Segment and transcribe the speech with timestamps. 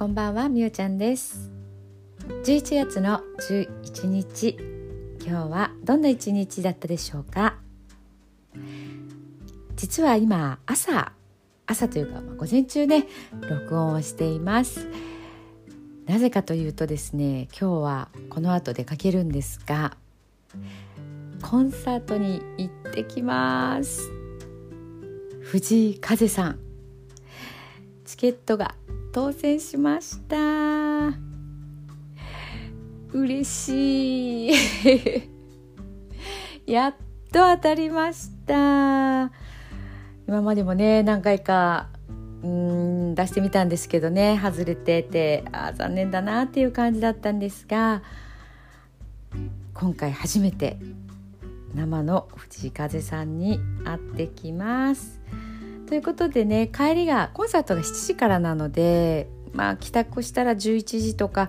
[0.00, 1.50] こんばんはみおちゃんです。
[2.44, 4.56] 11月の11日。
[5.20, 7.58] 今日はどんな一日だったでしょうか？
[9.76, 11.12] 実は今朝
[11.66, 13.08] 朝というか、まあ、午前中ね
[13.46, 14.88] 録音をしています。
[16.06, 19.98] なぜかというとですね今日はこの後出かけるんですが
[21.42, 24.10] コンサートに行ってきます。
[25.42, 26.58] 藤井風さん。
[28.06, 28.74] チケットが
[29.12, 31.12] 当選しました。
[33.12, 34.52] 嬉しい。
[36.70, 36.94] やっ
[37.32, 39.32] と当たりました。
[40.28, 41.88] 今までもね何回か
[42.44, 48.02] うん出してみたんですけどね外れててあ残念だなっていう感じだったんですが
[49.74, 50.78] 今回初めて
[51.74, 55.20] 生の藤井風さんに会ってきます。
[55.90, 61.48] ということでね帰りがコンサートが7時からなのでまあ帰宅したら11時とか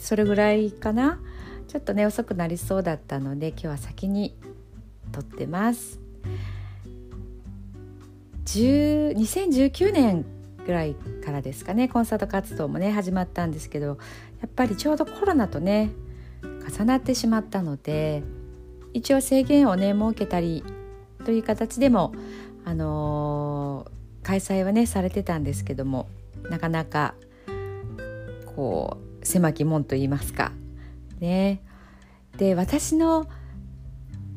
[0.00, 1.20] それぐらいかな
[1.68, 4.36] ちょっとね遅くなりそうだったので今日は先に
[5.12, 6.00] 撮ってます。
[8.46, 10.24] 2019年
[10.66, 13.94] ぐらいからですかねコンサート活動もね始まったんですけどや
[14.48, 15.92] っぱりちょうどコロナとね
[16.68, 18.24] 重なってしまったので
[18.92, 20.64] 一応制限をね設けたり
[21.24, 22.12] という形でも
[22.64, 23.41] あのー、
[24.22, 26.08] 開催はねされてたんですけども
[26.48, 27.14] なかなか
[28.54, 30.52] こう狭き門と言いますか。
[31.20, 31.60] ね。
[32.36, 33.26] で私の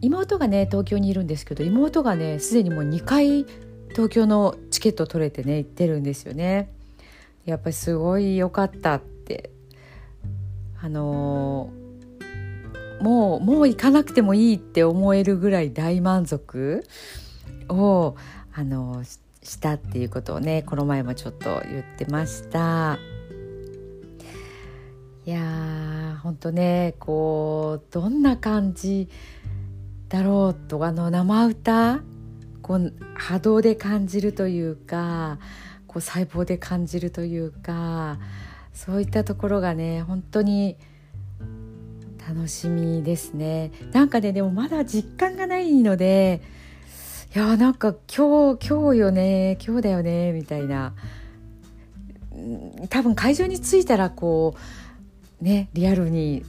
[0.00, 3.46] 妹がね東京にいるんですけど妹がねすでにもう2回
[3.90, 6.72] 東京のチケット取れてね行ってるんですよね。
[7.44, 9.50] やっぱりすごい良かったって。
[10.84, 16.84] あのー、もうもう行かなくてもいいって思えるぐらい大満足
[17.68, 18.16] を
[18.52, 19.04] あの
[19.42, 22.98] したっていうことをねこの前もちょっと言ってました。
[25.24, 29.08] いやーほんとねこうどんな感じ
[30.08, 32.00] だろうとあの生歌
[32.60, 35.38] こう波動で感じるというか
[35.86, 38.18] こう細胞で感じるというか
[38.72, 40.76] そういったところがね本当に
[42.28, 43.70] 楽しみですね。
[43.92, 46.40] なんかねでもまだ実感がないので
[47.34, 50.92] いやなんか今日今日よね今日だよねみたいな。
[52.90, 54.54] 多分会場に着いたらこ
[55.40, 56.44] うねリアルに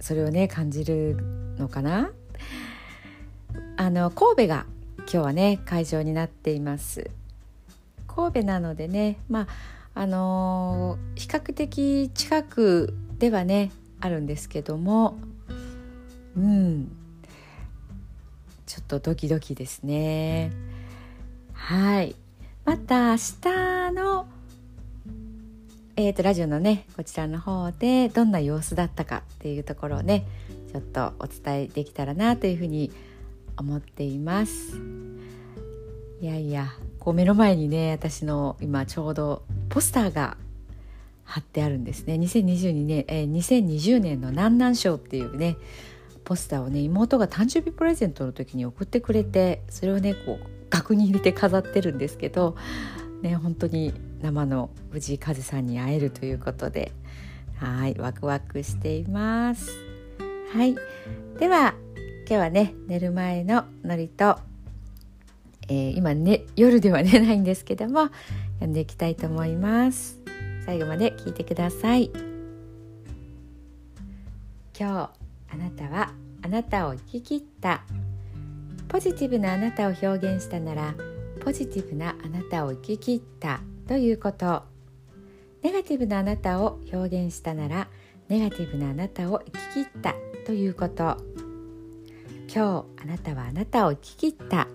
[0.00, 1.18] それをね感じる
[1.56, 2.10] のかな。
[3.76, 4.66] あの神戸が
[5.02, 7.12] 今日はね会場になっています。
[8.08, 9.46] 神戸なのでねま
[9.94, 15.16] ああのー、比較的近くではねあるんですけども。
[16.36, 16.97] うん。
[18.68, 20.52] ちょっとドキドキですね。
[21.54, 22.14] はい。
[22.66, 24.26] また明日の
[25.96, 30.26] えーと、ラジオのねこちらの方でどんな様子だったかっていうところをね
[30.70, 32.92] ちょっとお伝えできたらなというふうに
[33.56, 34.76] 思っています。
[36.20, 36.68] いやいや
[36.98, 40.36] こう目の前にね私の今ちょうどポスターが
[41.24, 42.16] 貼ってあるんですね。
[42.16, 45.56] 2022年、えー、2020年の南南賞っていうね
[46.28, 52.54] ポスターをね妹が誕生日プレゼントの時に送ってくれてそれをねこう額に入れて飾ってるんですけど
[53.22, 56.92] ね本当に生の藤井風さんに会えるということで
[57.56, 59.70] はいワクワクしています。
[60.52, 60.76] はい。
[61.38, 61.74] では
[62.20, 64.38] 今日はね寝る前のノリと、
[65.68, 68.10] えー、今ね夜では寝ないんですけども
[68.56, 70.20] 読んでいきたいと思います。
[70.66, 72.10] 最後まで聞いてください。
[74.78, 77.82] 今日あなたはあなたを生き切った。
[78.88, 80.94] ポジティブなあなたを表現したなら
[81.40, 83.60] ポジティブなあなたを生き切った。
[83.86, 84.62] ということ。
[85.62, 87.88] ネガティブなあなたを表現したなら
[88.28, 90.14] ネガティブなあなたを生き切った。
[90.46, 91.16] ということ。
[92.54, 94.68] 今日あなたはあなたを生き切った。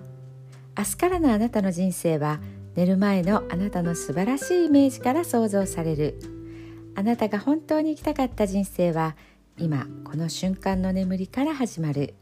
[0.78, 2.40] 明日からのあなたの人生は
[2.76, 6.20] 寝る前のあなたの素晴らしいイメージから想像される。
[6.96, 9.16] あなたが本当に生きたかった人生は
[9.58, 12.16] 今この瞬間の眠りから始まる。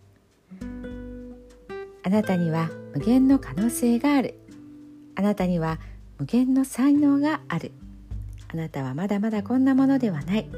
[2.03, 4.35] あなたには無限の可能性がある。
[5.15, 5.79] あなたには
[6.19, 7.71] 無限の才能がある。
[8.49, 10.49] あなたはまだまだこんなものではない。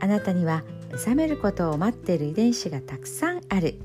[0.00, 0.62] あなたには
[0.92, 3.80] 目覚めることを待っている遺伝子がたくさんある。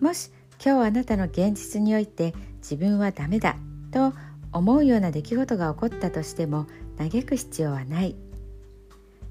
[0.00, 0.30] もし
[0.64, 3.56] 今日あなたの現実において自分はダメだ
[3.90, 4.14] と
[4.52, 6.66] 思うような出来事が起こったとしても
[6.96, 8.16] 嘆く必要はない。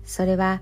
[0.04, 0.62] それは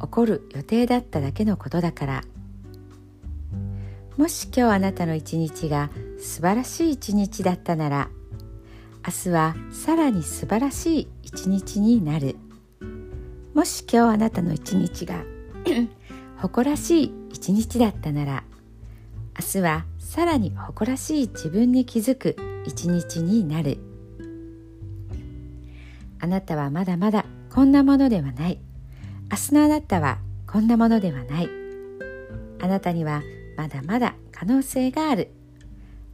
[0.00, 2.22] 起こる予定だっただけのことだから。
[4.16, 8.10] もし今日あなたの一日が素晴らしい一日だったなら
[9.06, 12.36] 明日はさらに素晴らしい一日になる。
[13.54, 15.24] もし今日あなたの一日が
[16.38, 18.44] 誇らしい一日だったなら
[19.38, 22.36] 明日はさらに誇らしい自分に気づく
[22.66, 23.78] 一日になる。
[26.20, 28.60] あなたはまだまだこんなものではない。
[29.32, 31.48] 明日のあなたはこんなものではない。
[32.60, 33.22] あなたには
[33.56, 35.30] まだまだ可能性がある。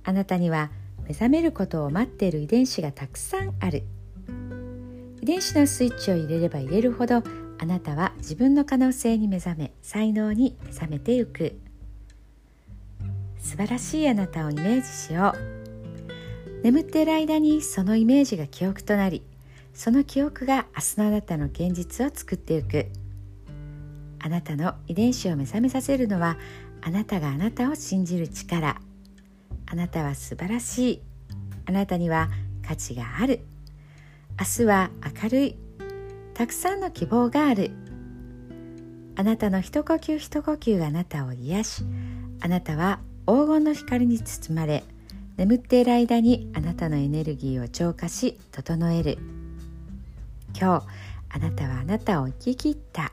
[0.04, 0.70] あなたには
[1.02, 3.82] 目覚めることを待っている遺伝子がたくさんある。
[5.20, 7.24] 遺伝子のスイッチを入れれば入れるほど
[7.58, 11.58] あなたは自分の可能性に目覚め才能に目覚めてゆく。
[13.40, 16.62] 素晴らしいあなたをイメージしよう。
[16.62, 19.24] 眠っている間にそのイメージが記憶となり
[19.74, 22.86] その記憶が明日のあなたの現実を作っていく。
[24.20, 26.36] あなたの遺伝子を目覚めさせるのは
[26.82, 28.80] あなたがあなたを信じる力。
[29.66, 31.02] あなたは素晴らしい。
[31.66, 32.28] あなたには
[32.66, 33.40] 価値がある。
[34.38, 34.90] 明日は
[35.22, 35.56] 明るい。
[36.34, 37.70] たくさんの希望がある。
[39.16, 41.84] あなたの一呼吸一呼吸があなたを癒し
[42.40, 44.84] あなたは黄金の光に包まれ
[45.36, 49.18] 眠っている間にあなたのエネルギーを浄化し整える。
[50.58, 50.86] 今日
[51.30, 53.12] あなたはあなたを生き切った。